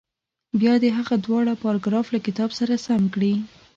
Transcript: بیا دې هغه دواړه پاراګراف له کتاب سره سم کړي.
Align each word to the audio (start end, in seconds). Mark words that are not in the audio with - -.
بیا 0.59 0.73
دې 0.83 0.89
هغه 0.97 1.15
دواړه 1.25 1.53
پاراګراف 1.63 2.05
له 2.13 2.19
کتاب 2.25 2.49
سره 2.59 2.73
سم 2.85 3.03
کړي. 3.13 3.33